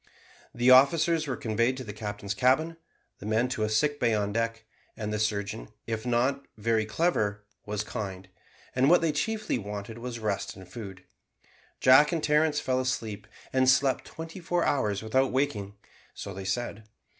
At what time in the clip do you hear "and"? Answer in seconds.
4.97-5.13, 8.75-8.89, 10.55-10.67, 12.11-12.23, 13.53-13.69